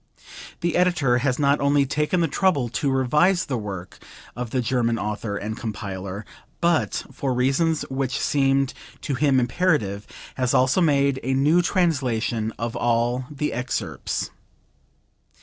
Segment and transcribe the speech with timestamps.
[0.61, 3.99] The Editor has not only taken the trouble to revise the work
[4.35, 6.25] of the German author and compiler,
[6.59, 12.75] but, for reasons which seemed to him imperative, has also made a new translation of
[12.75, 14.31] all the excerpts.